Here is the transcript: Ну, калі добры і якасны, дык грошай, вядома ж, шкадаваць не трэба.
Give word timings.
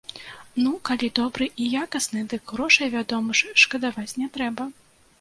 Ну, 0.63 0.71
калі 0.89 1.09
добры 1.19 1.49
і 1.67 1.69
якасны, 1.83 2.25
дык 2.33 2.57
грошай, 2.57 2.93
вядома 2.97 3.29
ж, 3.41 3.55
шкадаваць 3.67 4.11
не 4.25 4.35
трэба. 4.37 4.63